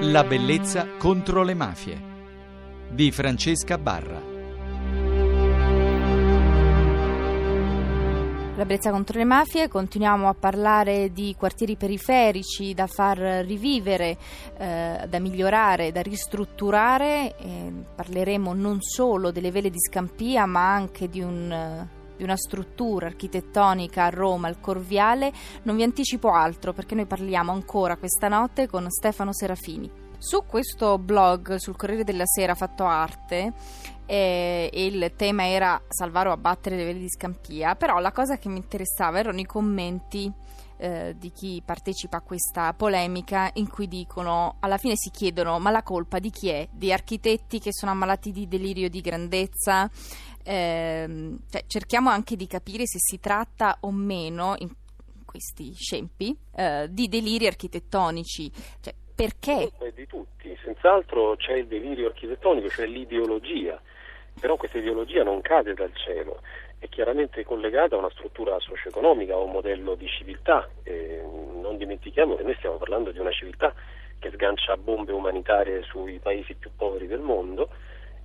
[0.00, 1.98] La bellezza contro le mafie
[2.90, 4.20] di Francesca Barra.
[8.56, 14.18] La bellezza contro le mafie, continuiamo a parlare di quartieri periferici da far rivivere,
[14.58, 17.34] eh, da migliorare, da ristrutturare.
[17.38, 21.86] Eh, parleremo non solo delle vele di Scampia ma anche di un
[22.16, 27.52] di una struttura architettonica a Roma, il Corviale, non vi anticipo altro perché noi parliamo
[27.52, 30.04] ancora questa notte con Stefano Serafini.
[30.18, 33.52] Su questo blog, sul Corriere della Sera Fatto Arte,
[34.06, 38.48] eh, il tema era salvare o abbattere le vele di Scampia, però la cosa che
[38.48, 40.32] mi interessava erano i commenti
[40.78, 45.70] eh, di chi partecipa a questa polemica in cui dicono, alla fine si chiedono ma
[45.70, 46.68] la colpa di chi è?
[46.70, 49.90] Di architetti che sono ammalati di delirio di grandezza,
[50.46, 54.70] eh, cioè, cerchiamo anche di capire se si tratta o meno, in
[55.24, 58.50] questi scempi, eh, di deliri architettonici.
[58.80, 59.70] Cioè, perché?
[59.94, 63.80] Di tutti, senz'altro c'è il delirio architettonico, c'è l'ideologia,
[64.38, 66.40] però questa ideologia non cade dal cielo,
[66.78, 70.68] è chiaramente collegata a una struttura socio-economica, a un modello di civiltà.
[70.84, 71.22] Eh,
[71.60, 73.74] non dimentichiamo che noi stiamo parlando di una civiltà
[74.18, 77.68] che sgancia bombe umanitarie sui paesi più poveri del mondo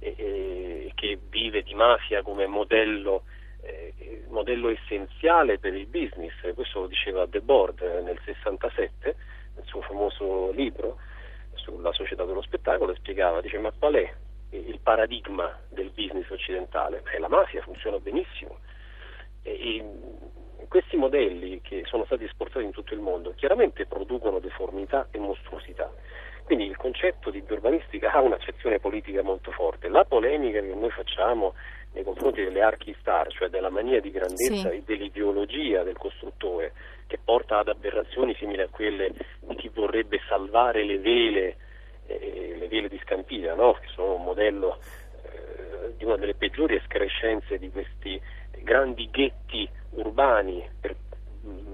[0.01, 3.23] eh, che vive di mafia come modello,
[3.61, 9.15] eh, modello, essenziale per il business, questo lo diceva De Board nel 67
[9.55, 10.97] nel suo famoso libro
[11.53, 14.13] sulla società dello spettacolo, spiegava, dice ma qual è
[14.49, 17.01] il paradigma del business occidentale?
[17.01, 18.57] Beh, la mafia funziona benissimo.
[19.43, 19.51] E,
[20.57, 25.19] e questi modelli che sono stati esportati in tutto il mondo chiaramente producono deformità e
[25.19, 25.91] mostruosità
[26.51, 29.87] quindi il concetto di urbanistica ha un'accezione politica molto forte.
[29.87, 31.53] La polemica che noi facciamo
[31.93, 34.75] nei confronti delle archi star, cioè della mania di grandezza sì.
[34.75, 36.73] e dell'ideologia del costruttore,
[37.07, 41.55] che porta ad aberrazioni simili a quelle di chi vorrebbe salvare le vele,
[42.07, 43.77] eh, le vele di Scampia, no?
[43.79, 44.77] che sono un modello
[45.23, 48.21] eh, di una delle peggiori escrescenze di questi
[48.61, 50.97] grandi ghetti urbani per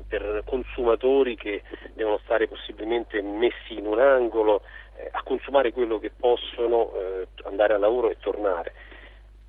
[0.07, 1.63] per consumatori che
[1.93, 4.61] devono stare possibilmente messi in un angolo
[4.95, 8.73] eh, a consumare quello che possono, eh, andare al lavoro e tornare.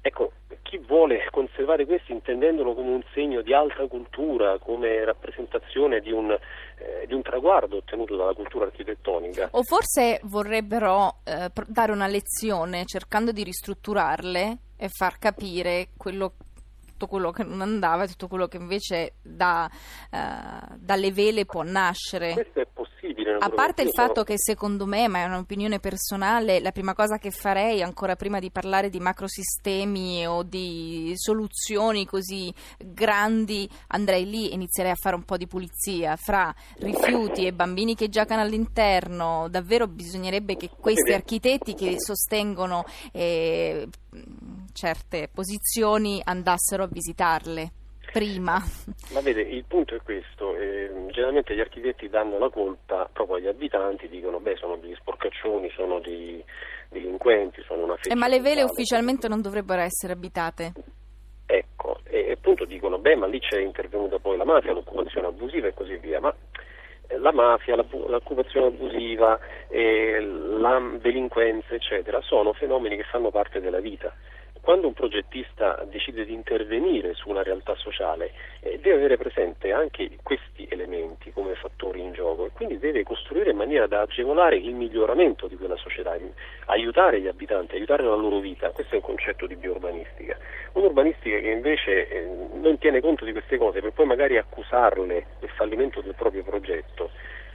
[0.01, 6.13] Ecco, chi vuole conservare questo intendendolo come un segno di alta cultura, come rappresentazione di
[6.13, 9.49] un, eh, di un traguardo ottenuto dalla cultura architettonica.
[9.53, 16.35] O forse vorrebbero eh, dare una lezione cercando di ristrutturarle e far capire quello
[16.99, 19.71] tutto quello che non andava e tutto quello che invece da,
[20.11, 22.33] uh, dalle vele può nascere.
[22.33, 23.37] Questo è possibile.
[23.39, 27.31] A parte il fatto che secondo me, ma è un'opinione personale, la prima cosa che
[27.31, 34.55] farei, ancora prima di parlare di macrosistemi o di soluzioni così grandi, andrei lì e
[34.55, 39.47] inizierei a fare un po' di pulizia fra rifiuti e bambini che giocano all'interno.
[39.49, 43.87] Davvero bisognerebbe che questi architetti che sostengono eh,
[44.79, 47.73] certe posizioni andassero a visitarle
[48.13, 48.63] prima.
[49.13, 53.49] Ma vede, il punto è questo, eh, generalmente gli architetti danno la colpa proprio agli
[53.49, 56.43] abitanti, dicono beh sono degli sporcaccioni, sono dei
[56.91, 60.73] delinquenti, sono una fece eh, Ma le vele ufficialmente non dovrebbero essere abitate?
[61.45, 65.75] Ecco, e appunto dicono beh ma lì c'è intervenuta poi la mafia, l'occupazione abusiva e
[65.75, 66.33] così via, ma
[67.09, 73.81] eh, la mafia, l'occupazione abusiva, eh, la delinquenza eccetera sono fenomeni che fanno parte della
[73.81, 74.15] vita
[74.69, 80.19] quando un progettista decide di intervenire su una realtà sociale eh, deve avere presente anche
[80.23, 84.75] questi elementi come fattori in gioco e quindi deve costruire in maniera da agevolare il
[84.75, 86.15] miglioramento di quella società,
[86.67, 88.69] aiutare gli abitanti, aiutare la loro vita.
[88.69, 90.37] Questo è un concetto di biourbanistica.
[90.73, 95.51] Un'urbanistica che invece eh, non tiene conto di queste cose per poi magari accusarle del
[95.57, 97.09] fallimento del proprio progetto.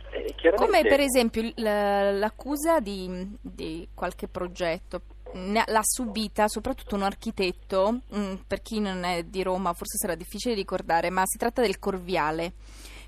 [0.09, 5.02] Eh, Come per esempio l'accusa di, di qualche progetto
[5.33, 10.53] l'ha subita soprattutto un architetto, mm, per chi non è di Roma forse sarà difficile
[10.53, 12.53] ricordare, ma si tratta del Corviale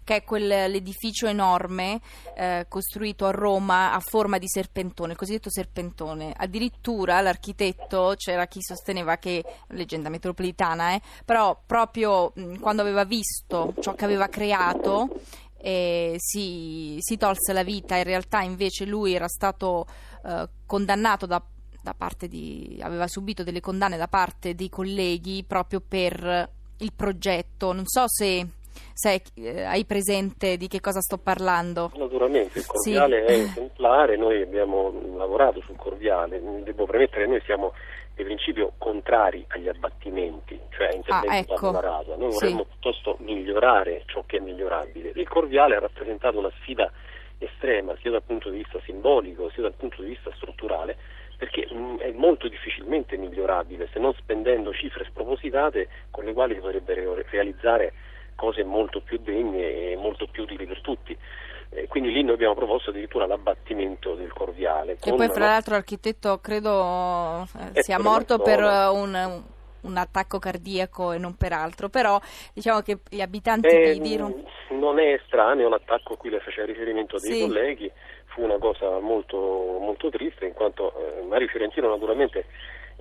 [0.06, 2.00] che è quell'edificio enorme
[2.36, 6.32] eh, costruito a Roma a forma di serpentone, il cosiddetto serpentone.
[6.38, 13.04] Addirittura l'architetto c'era chi sosteneva che, leggenda metropolitana, eh, però proprio mh, mm, quando aveva
[13.04, 15.10] visto ciò che aveva creato
[15.58, 19.88] eh, si, si, tolse la vita, in realtà invece lui era stato
[20.24, 21.44] eh, condannato da
[21.86, 26.50] da parte di, aveva subito delle condanne da parte dei colleghi proprio per
[26.80, 27.72] il progetto.
[27.74, 28.44] Non so se,
[28.92, 31.92] se eh, hai presente di che cosa sto parlando.
[31.96, 33.34] Naturalmente, il Corviale sì.
[33.34, 37.74] è esemplare, noi abbiamo lavorato sul Corviale, devo premettere che noi siamo
[38.16, 41.80] di principio contrari agli abbattimenti, cioè a interventi ah, ecco.
[41.80, 42.16] rasa.
[42.16, 42.68] Noi vorremmo sì.
[42.70, 45.12] piuttosto migliorare ciò che è migliorabile.
[45.14, 46.92] Il Corviale ha rappresentato una sfida
[47.38, 50.98] estrema sia dal punto di vista simbolico sia dal punto di vista strutturale
[51.38, 56.60] perché mm, è molto difficilmente migliorabile se non spendendo cifre spropositate con le quali si
[56.60, 57.94] potrebbero realizzare
[58.36, 61.18] cose molto più degne e molto più utili per tutti.
[61.70, 64.98] Eh, quindi lì noi abbiamo proposto addirittura l'abbattimento del corviale.
[65.00, 69.42] Che poi fra l'altro l'architetto credo eh, sia morto per un,
[69.82, 72.20] un, attacco cardiaco e non per altro, però
[72.54, 74.36] diciamo che gli abitanti eh, di Roma...
[74.70, 77.42] Non è estraneo, un attacco a cui le faceva riferimento dei sì.
[77.42, 77.92] colleghi,
[78.36, 82.46] fu una cosa molto, molto triste in quanto eh, Mario Fiorentino naturalmente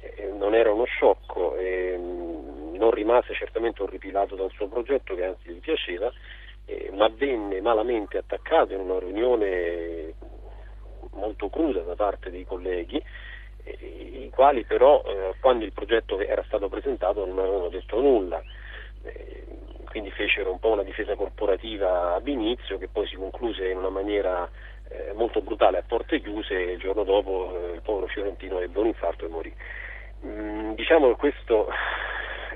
[0.01, 5.25] eh, non era uno sciocco e mh, non rimase certamente orripilato dal suo progetto che
[5.25, 6.11] anzi gli piaceva
[6.67, 10.15] eh, ma venne malamente attaccato in una riunione
[11.15, 13.03] molto cruda da parte dei colleghi,
[13.65, 18.43] i quali però eh, quando il progetto era stato presentato non avevano detto nulla.
[19.85, 23.91] Quindi fecero un po' una difesa corporativa ab inizio che poi si concluse in una
[23.91, 24.51] maniera
[24.95, 28.79] eh, molto brutale a porte chiuse e il giorno dopo eh, il povero Fiorentino ebbe
[28.79, 29.53] un infarto e morì.
[30.25, 31.69] Mm, diciamo che questo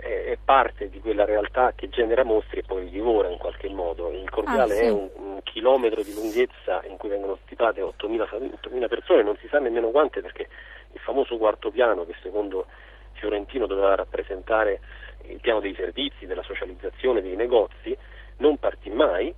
[0.00, 3.68] è, è, parte di quella realtà che genera mostri e poi li divora in qualche
[3.68, 4.10] modo.
[4.12, 4.84] Il Corviale ah, sì.
[4.84, 9.58] è un, un, chilometro di lunghezza in cui vengono stipate 8.000, persone, non si sa
[9.58, 10.48] nemmeno quante perché
[10.92, 12.66] il famoso quarto piano che secondo
[13.12, 14.80] Fiorentino doveva rappresentare
[15.26, 17.96] il piano dei servizi, della socializzazione, dei negozi,
[18.38, 19.34] non partì mai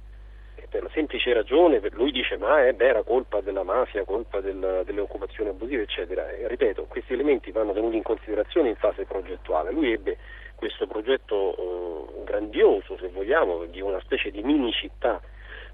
[0.68, 4.82] per la semplice ragione, lui dice ma eh, beh, era colpa della mafia, colpa del,
[4.84, 6.30] delle occupazioni abusive eccetera.
[6.30, 9.70] E, ripeto, questi elementi vanno tenuti in considerazione in fase progettuale.
[9.70, 10.18] Lui ebbe
[10.54, 11.56] questo progetto
[12.18, 15.20] eh, grandioso, se vogliamo, di una specie di mini città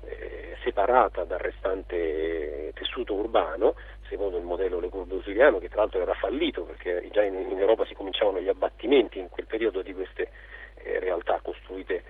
[0.04, 3.74] eh, separata dal restante tessuto urbano,
[4.08, 7.84] secondo il modello Le Corbusiano, che tra l'altro era fallito perché già in, in, Europa
[7.86, 10.30] si cominciavano gli abbattimenti in quel periodo di queste
[10.76, 12.04] eh, realtà costruite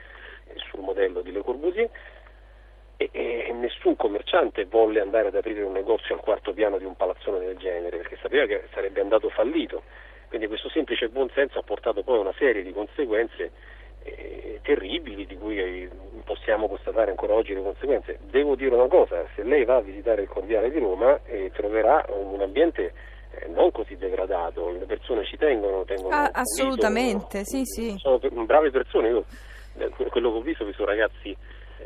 [0.46, 1.88] eh, sul modello di Le Corbusier.
[2.98, 6.96] E, e, nessun commerciante volle andare ad aprire un negozio al quarto piano di un
[6.96, 9.82] palazzone del genere perché sapeva che sarebbe andato fallito
[10.28, 13.50] quindi questo semplice buonsenso ha portato poi a una serie di conseguenze
[14.02, 15.88] eh, terribili di cui eh,
[16.24, 18.18] possiamo constatare ancora oggi le conseguenze.
[18.30, 22.04] Devo dire una cosa, se lei va a visitare il Corviale di Roma eh, troverà
[22.08, 22.92] un ambiente
[23.30, 27.94] eh, non così degradato, le persone ci tengono, tengono ah, assolutamente, sì, sì.
[27.96, 29.24] Sono brave persone, io
[29.78, 31.36] eh, quello che ho visto, ho visto ragazzi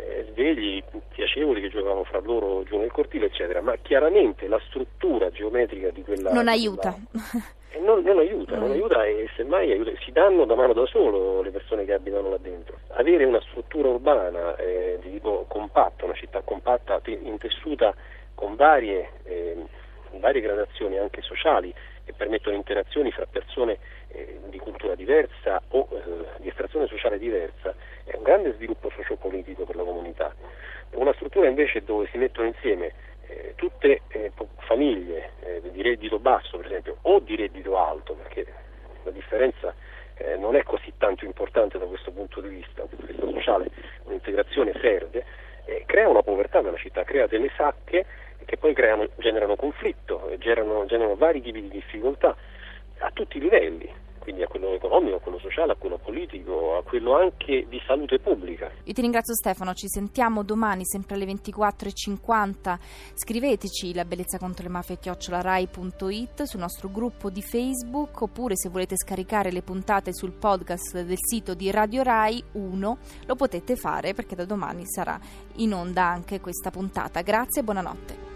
[0.03, 5.31] eh, svegli, piacevoli che giocavano fra loro giù nel cortile, eccetera, ma chiaramente la struttura
[5.31, 6.33] geometrica di quella...
[6.33, 6.97] Non aiuta.
[7.11, 11.43] Quella, non, non, aiuta, non aiuta e semmai aiuta, si danno da mano da solo
[11.43, 12.79] le persone che abitano là dentro.
[12.89, 17.95] Avere una struttura urbana eh, di tipo compatto, una città compatta, intessuta
[18.35, 19.57] con varie, eh,
[20.19, 21.73] varie gradazioni anche sociali
[22.05, 23.79] che permettono interazioni fra persone
[24.09, 27.75] eh, di cultura diversa o eh, di estrazione sociale diversa,
[28.05, 30.35] è un grande sviluppo sociopolitico per la comunità.
[30.93, 32.93] Una struttura invece dove si mettono insieme
[33.29, 38.45] eh, tutte eh, famiglie eh, di reddito basso, per esempio, o di reddito alto, perché
[39.05, 39.73] la differenza
[40.17, 43.31] eh, non è così tanto importante da questo punto di vista, dal punto di vista
[43.31, 43.71] sociale,
[44.05, 45.25] un'integrazione serve,
[45.87, 48.05] crea una povertà nella città, crea delle sacche
[48.51, 52.35] che poi creano, generano conflitto, generano, generano vari tipi di difficoltà
[52.99, 53.89] a tutti i livelli,
[54.19, 58.19] quindi a quello economico, a quello sociale, a quello politico, a quello anche di salute
[58.19, 58.69] pubblica.
[58.83, 62.79] Io ti ringrazio Stefano, ci sentiamo domani sempre alle 24.50.
[63.15, 68.97] Scriveteci la bellezza contro le mafie chiocciolarai.it sul nostro gruppo di Facebook oppure se volete
[68.97, 74.35] scaricare le puntate sul podcast del sito di Radio Rai 1 lo potete fare perché
[74.35, 75.17] da domani sarà
[75.59, 77.23] in onda anche questa puntata.
[77.23, 78.30] Grazie e buonanotte.